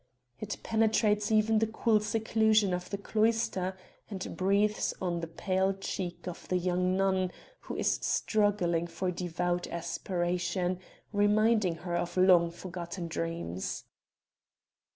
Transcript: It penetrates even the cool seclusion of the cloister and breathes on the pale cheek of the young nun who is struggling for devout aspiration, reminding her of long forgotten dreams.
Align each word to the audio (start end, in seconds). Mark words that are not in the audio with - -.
It 0.39 0.57
penetrates 0.63 1.31
even 1.31 1.59
the 1.59 1.67
cool 1.67 1.99
seclusion 1.99 2.73
of 2.73 2.89
the 2.89 2.97
cloister 2.97 3.77
and 4.09 4.35
breathes 4.35 4.95
on 4.99 5.19
the 5.19 5.27
pale 5.27 5.75
cheek 5.75 6.27
of 6.27 6.47
the 6.47 6.57
young 6.57 6.97
nun 6.97 7.31
who 7.59 7.75
is 7.75 7.99
struggling 8.01 8.87
for 8.87 9.11
devout 9.11 9.67
aspiration, 9.67 10.79
reminding 11.13 11.75
her 11.85 11.95
of 11.95 12.17
long 12.17 12.49
forgotten 12.49 13.09
dreams. 13.09 13.83